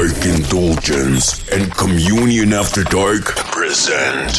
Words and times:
Dark 0.00 0.24
Indulgence 0.24 1.46
and 1.50 1.70
Communion 1.76 2.54
After 2.54 2.84
Dark 2.84 3.36
present 3.52 4.32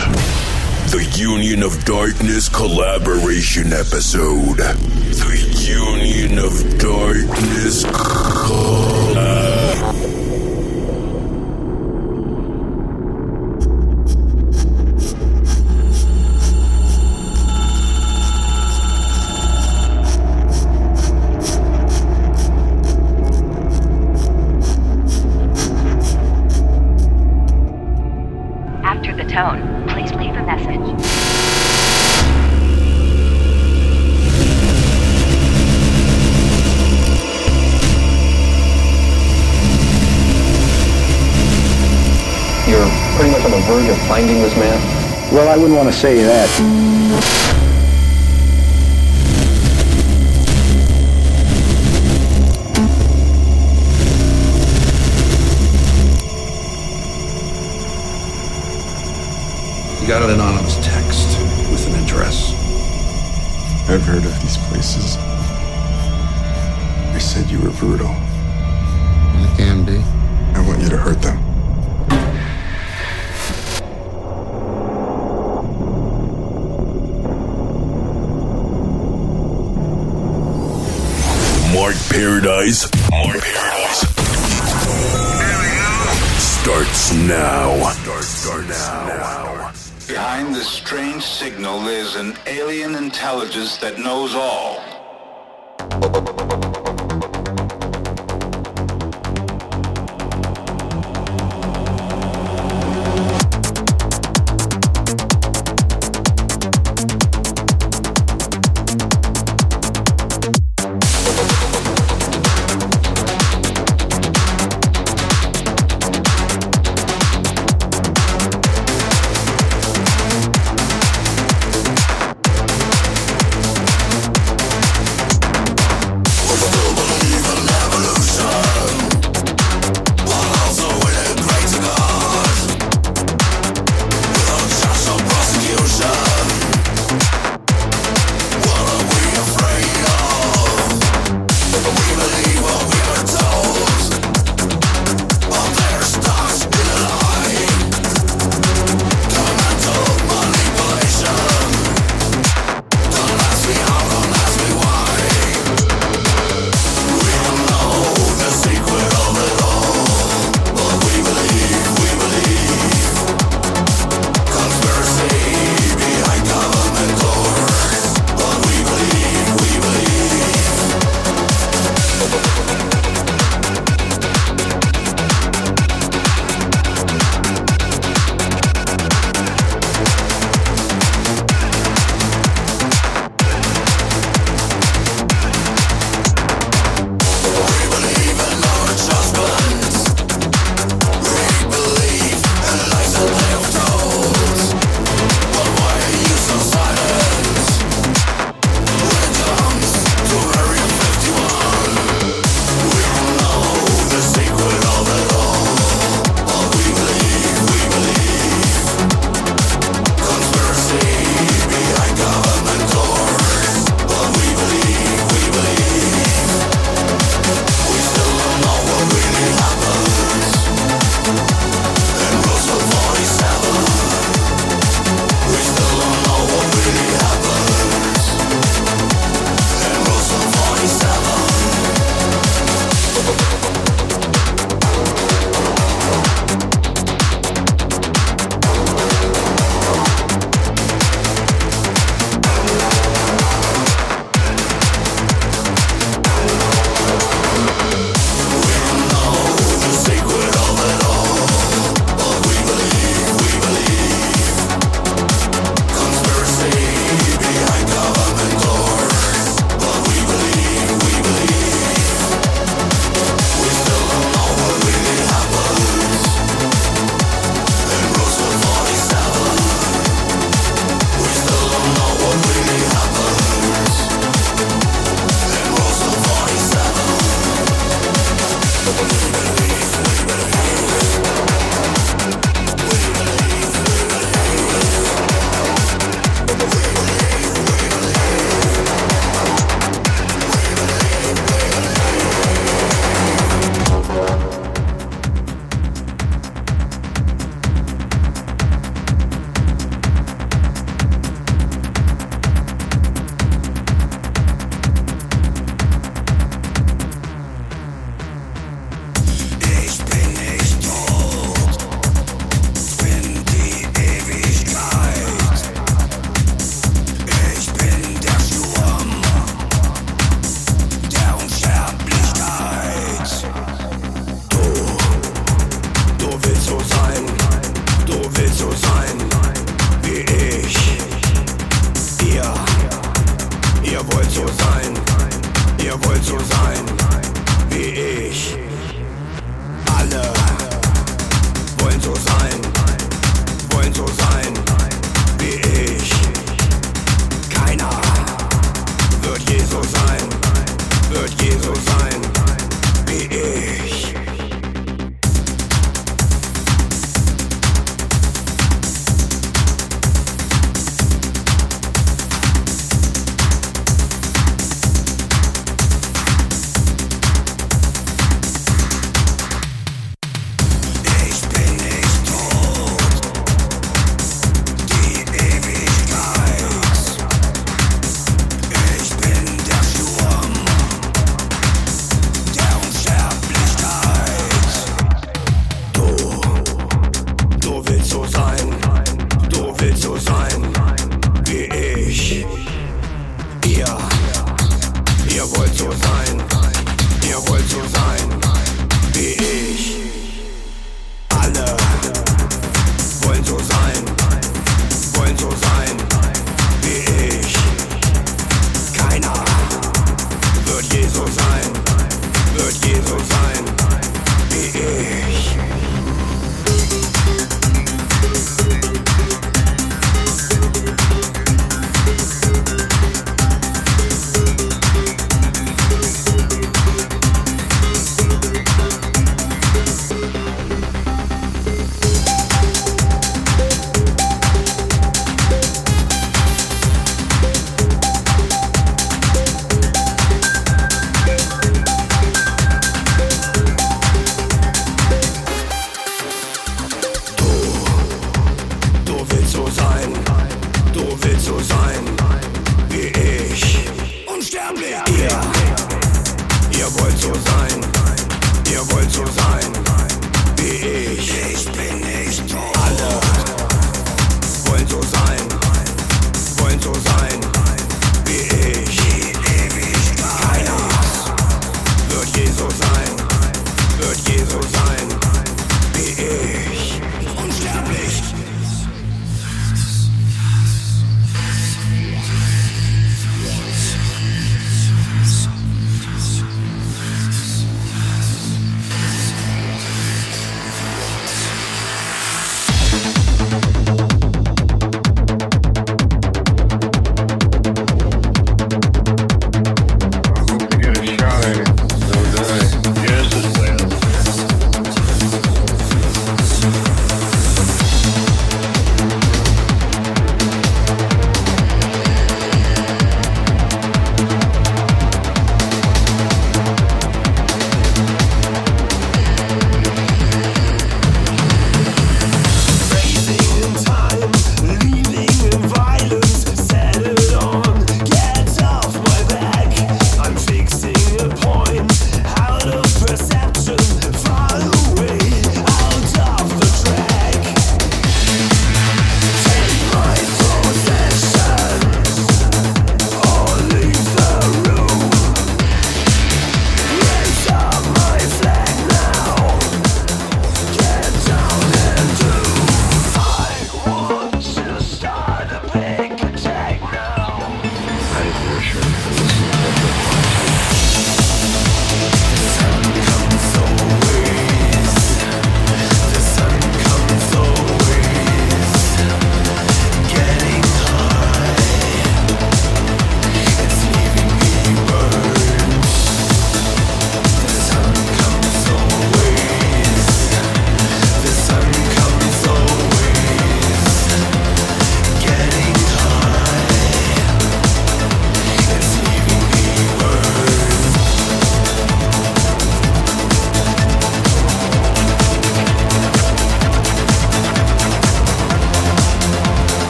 the 0.90 1.08
Union 1.16 1.62
of 1.62 1.86
Darkness 1.86 2.50
collaboration 2.50 3.72
episode. 3.72 4.58
The 4.58 5.38
Union 5.62 6.40
of 6.40 6.80
Darkness 6.80 7.84
collab. 7.84 9.11
Well, 45.32 45.48
I 45.48 45.56
wouldn't 45.56 45.78
want 45.78 45.88
to 45.88 45.98
say 45.98 46.22
that. 46.24 46.50
You 60.02 60.08
got 60.08 60.22
an 60.22 60.32
anonymous 60.32 60.76
text 60.86 61.40
with 61.72 61.88
an 61.88 62.04
address. 62.04 62.52
I've 63.90 64.02
heard 64.02 64.26
of 64.26 64.42
these 64.42 64.58
places. 64.68 65.16
They 67.14 67.20
said 67.20 67.50
you 67.50 67.62
were 67.62 67.72
brutal. 67.72 68.14
Paradise. 82.62 82.92
Mark 83.10 83.42
Paradise. 83.42 84.02
Starts 86.62 87.14
now. 87.14 87.90
Start, 87.90 88.24
start 88.24 88.68
now. 88.68 89.72
Behind 90.08 90.54
this 90.54 90.70
strange 90.70 91.24
signal 91.24 91.80
there's 91.80 92.16
an 92.16 92.36
alien 92.46 92.94
intelligence 92.94 93.78
that 93.78 93.98
knows 93.98 94.36
all. 94.36 94.71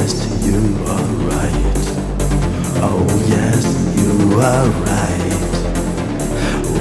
Yes, 0.00 0.44
you 0.46 0.60
are 0.86 1.10
right. 1.28 1.84
Oh 2.82 3.06
yes, 3.28 3.64
you 4.00 4.40
are 4.40 4.68
right. 4.88 5.52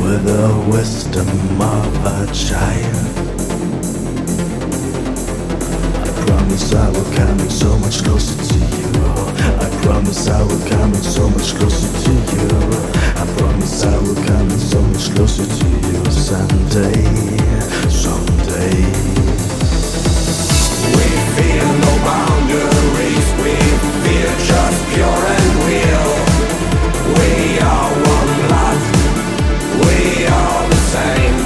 With 0.01 0.23
the 0.25 0.47
wisdom 0.71 1.27
of 1.61 2.05
a 2.05 2.33
child. 2.33 3.17
I 6.07 6.11
promise 6.25 6.73
I 6.73 6.89
will 6.89 7.11
come 7.15 7.39
so 7.49 7.77
much 7.79 8.03
closer 8.03 8.37
to 8.49 8.57
you. 8.77 8.91
I 9.65 9.69
promise 9.83 10.27
I 10.27 10.41
will 10.43 10.69
come 10.69 10.93
so 10.95 11.29
much 11.29 11.55
closer 11.55 11.91
to 12.03 12.11
you. 12.35 12.47
I 13.21 13.25
promise 13.37 13.83
I 13.83 13.97
will 13.99 14.21
come 14.25 14.49
so 14.51 14.81
much 14.81 15.13
closer 15.13 15.45
to 15.45 15.67
you 15.67 16.11
someday, 16.11 17.03
someday. 17.89 19.08
We 23.49 24.15
pure 24.93 25.23
and 25.35 25.49
real. 25.67 26.11
We 27.17 27.59
are 27.59 27.91
one 28.15 28.31
blood. 28.45 28.81
We 29.85 29.97
are 30.39 30.61
the 30.73 30.81
same. 30.93 31.37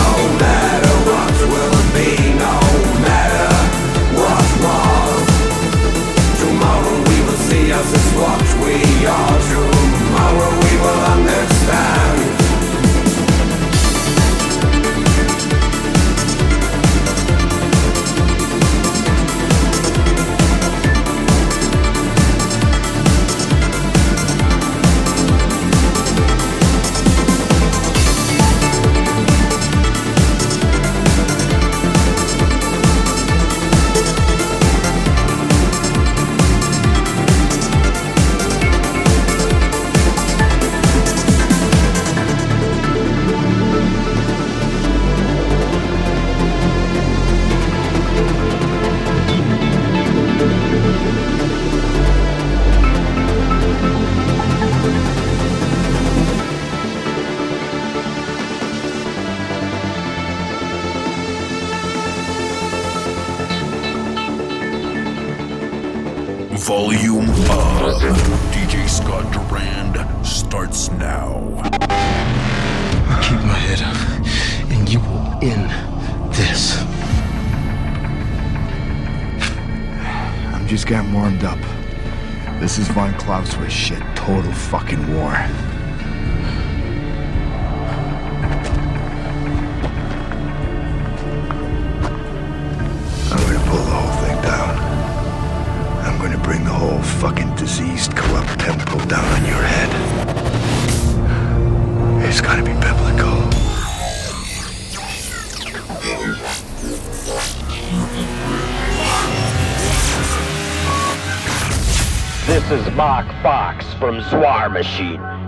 No 0.00 0.10
matter 0.44 0.94
what 1.08 1.34
will 1.52 1.80
be 1.96 2.10
No 2.46 2.56
matter 3.06 3.50
what 4.20 4.48
was. 4.64 5.26
Tomorrow 6.42 6.96
we 7.08 7.16
will 7.26 7.42
see 7.48 7.72
us 7.72 7.88
as 8.00 8.08
what 8.20 8.42
we 8.64 9.06
are 9.06 9.37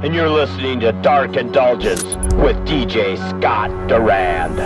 and 0.03 0.15
you're 0.15 0.31
listening 0.31 0.81
to 0.81 0.93
Dark 1.03 1.37
Indulgence 1.37 2.03
with 2.37 2.57
DJ 2.67 3.19
Scott 3.29 3.71
Durand. 3.87 4.59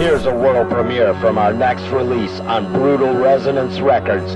Here's 0.00 0.26
a 0.26 0.34
world 0.34 0.68
premiere 0.68 1.14
from 1.20 1.38
our 1.38 1.52
next 1.52 1.84
release 1.90 2.40
on 2.40 2.72
Brutal 2.72 3.14
Resonance 3.14 3.78
Records, 3.80 4.34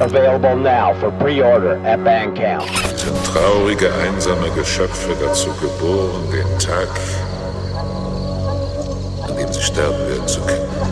available 0.00 0.56
now 0.56 0.98
for 0.98 1.12
pre-order 1.20 1.74
at 1.86 2.00
Bandcamp. 2.00 2.66
sind 2.98 3.24
traurige, 3.24 3.92
einsame 3.94 4.50
Geschöpfe 4.50 5.14
dazu 5.20 5.50
geboren, 5.60 6.28
den 6.32 6.58
Tag, 6.58 6.88
an 9.28 9.36
dem 9.36 9.52
sie 9.52 9.62
sterben 9.62 10.08
werden, 10.08 10.26
zu 10.26 10.40
kennen. 10.40 10.91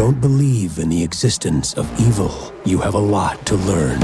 Don't 0.00 0.18
believe 0.18 0.78
in 0.78 0.88
the 0.88 1.04
existence 1.04 1.74
of 1.74 1.86
evil, 2.00 2.54
you 2.64 2.78
have 2.78 2.94
a 2.94 2.98
lot 2.98 3.36
to 3.44 3.54
learn. 3.56 4.00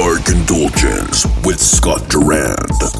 Dark 0.00 0.30
Indulgence 0.30 1.26
with 1.44 1.60
Scott 1.60 2.08
Durand. 2.08 2.99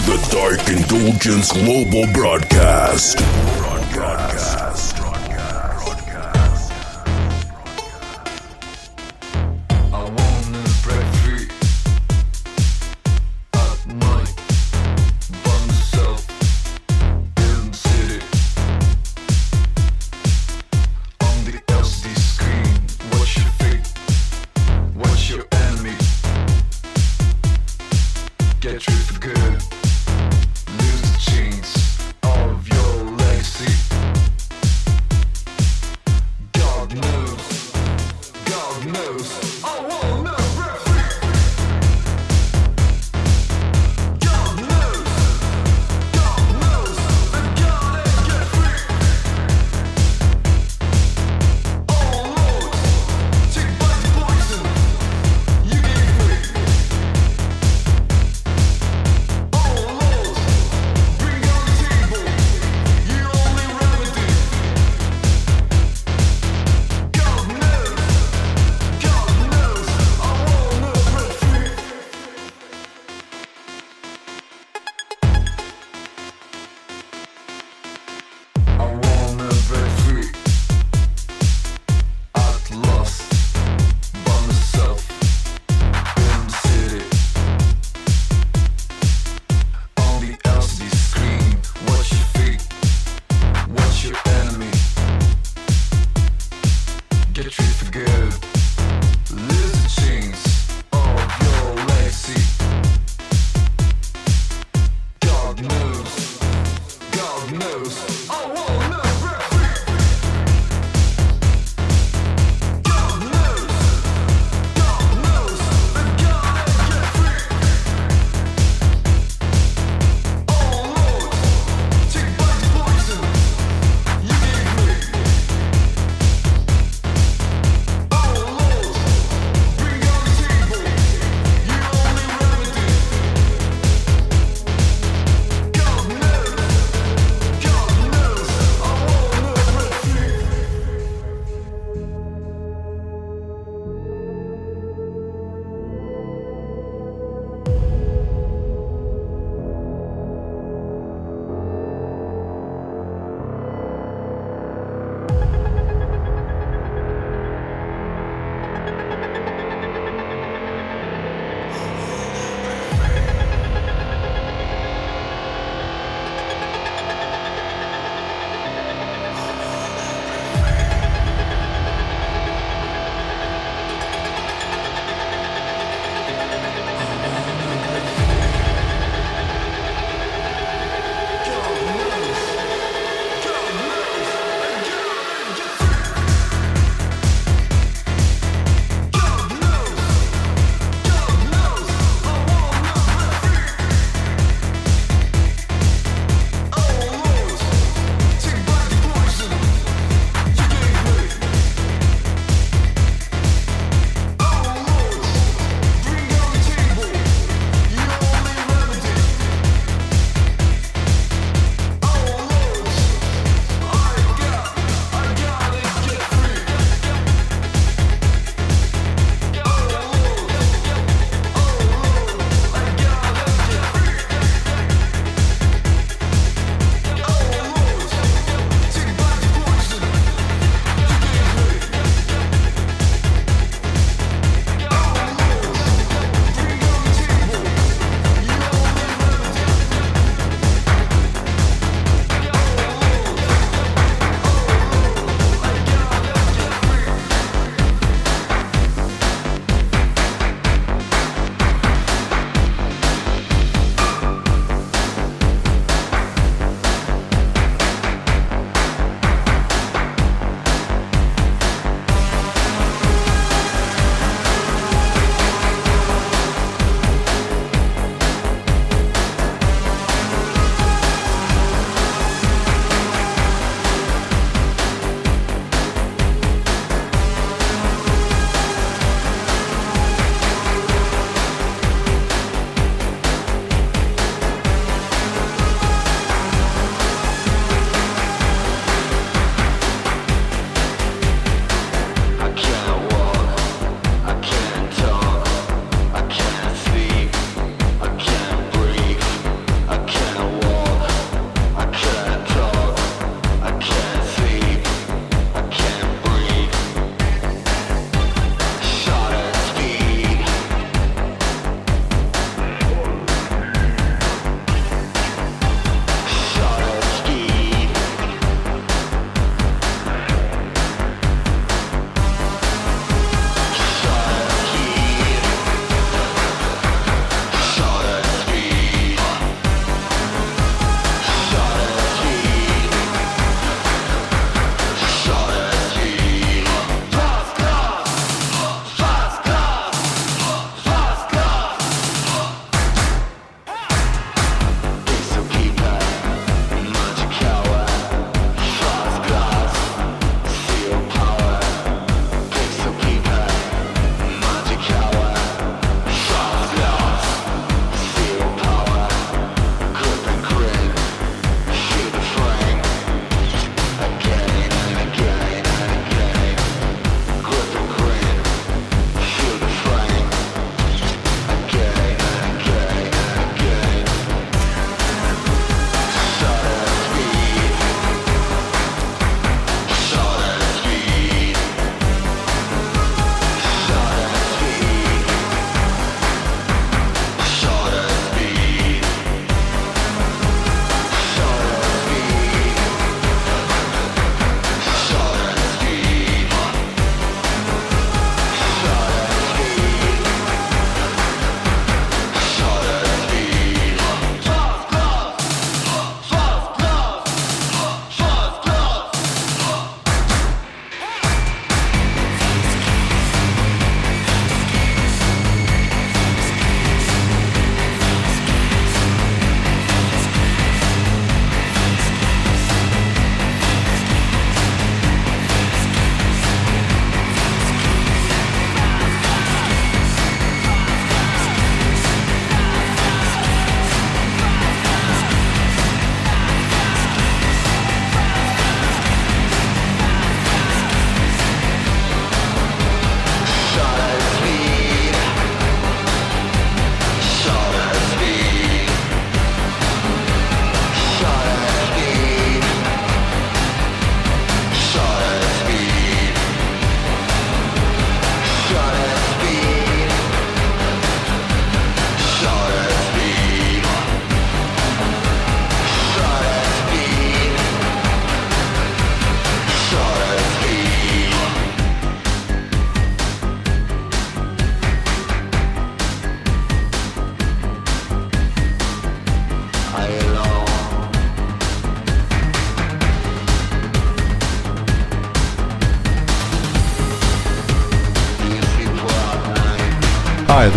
The 0.00 0.16
Dark 0.30 0.68
Indulgence 0.68 1.52
Global. 1.52 2.06
Broadcast. 2.12 3.73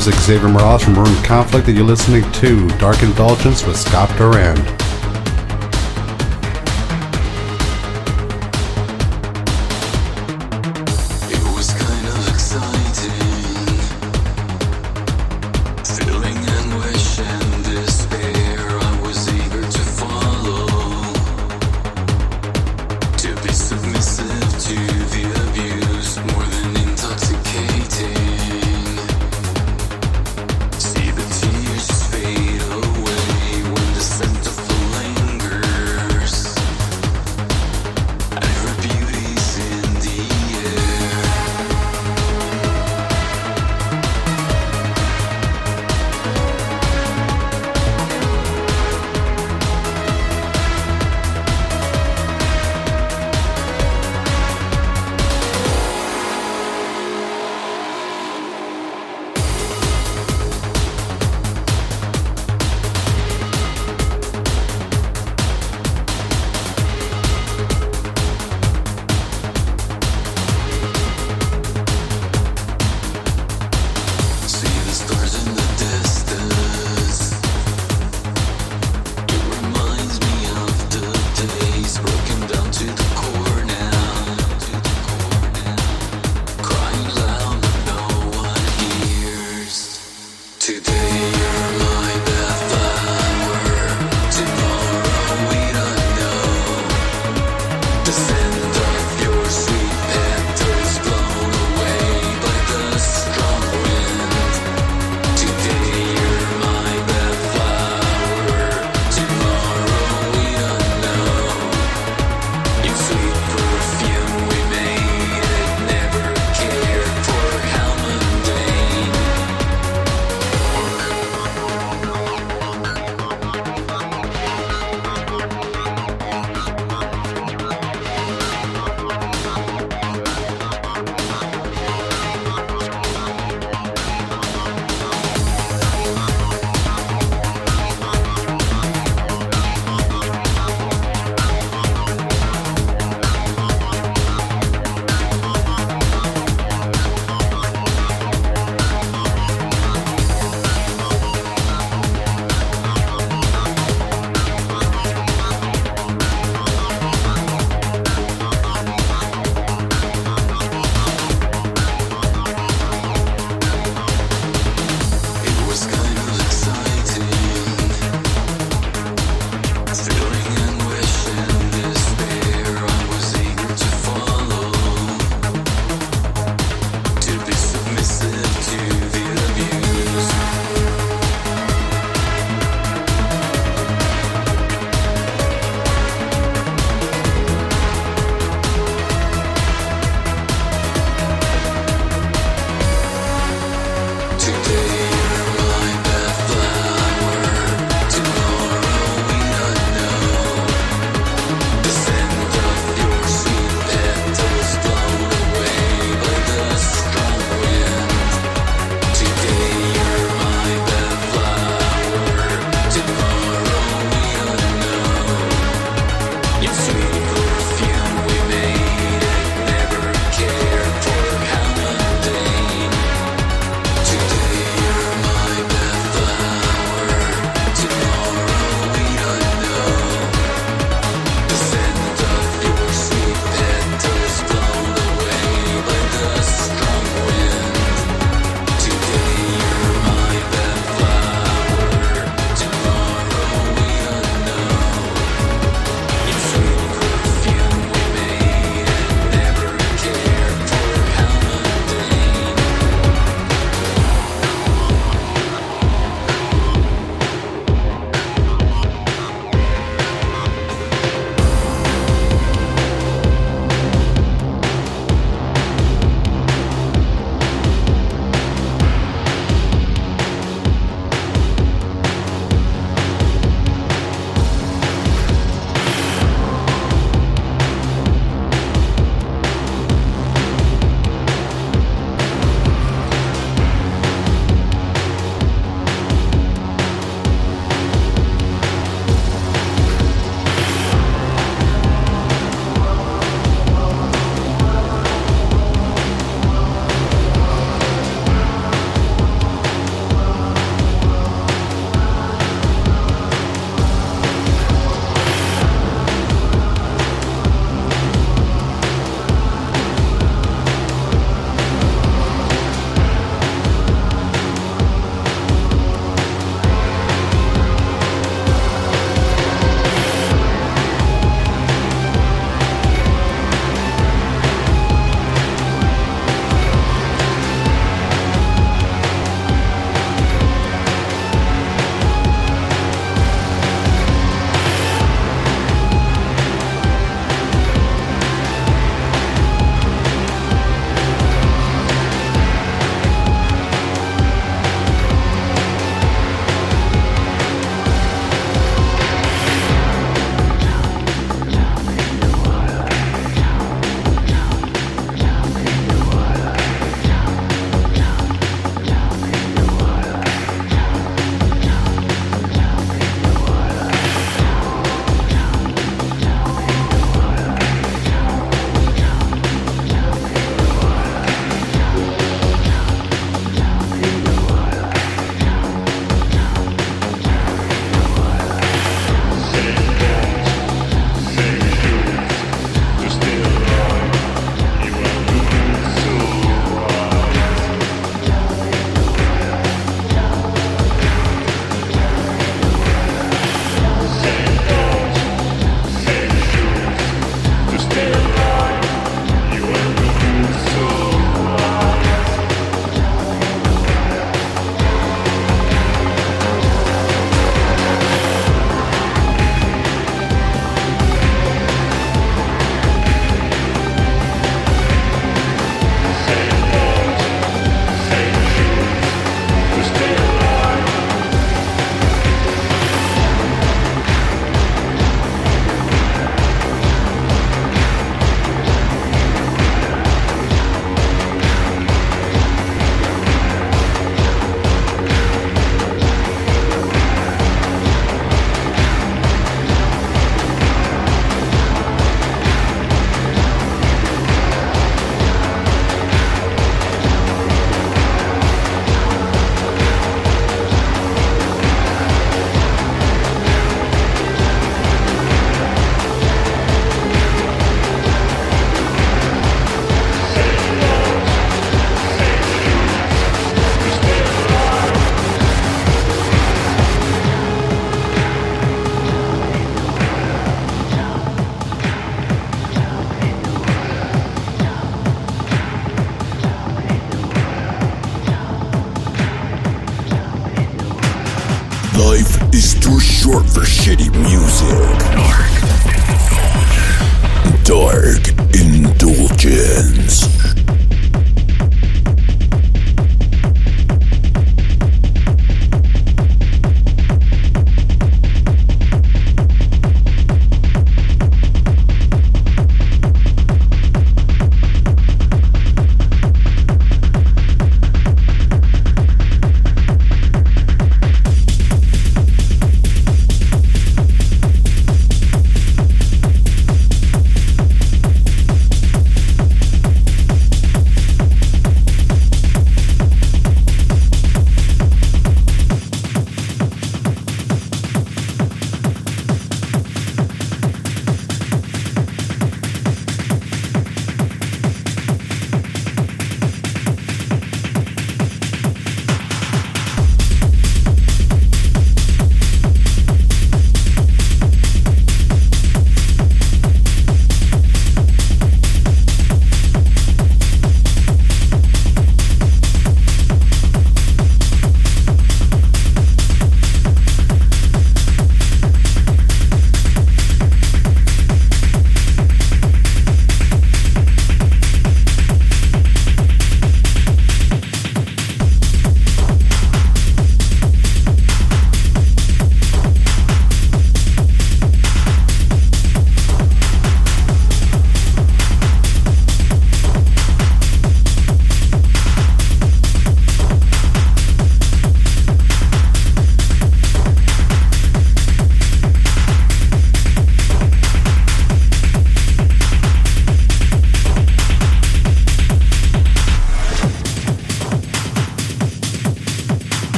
Music 0.00 0.14
Xavier 0.22 0.48
Morales 0.48 0.82
from 0.82 0.94
Room 0.94 1.14
Conflict, 1.22 1.68
and 1.68 1.76
you're 1.76 1.86
listening 1.86 2.22
to 2.32 2.66
Dark 2.78 3.02
Indulgence 3.02 3.66
with 3.66 3.76
Scott 3.76 4.08
Durand. 4.16 4.79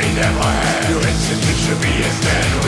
they 0.00 0.14
never 0.14 0.42
had. 0.42 0.90
Your 0.90 1.02
institution 1.02 1.74
be 1.82 2.02
a 2.02 2.10
standard 2.10 2.67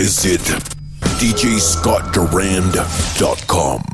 visit 0.00 0.40
djscottdurand.com. 1.20 3.89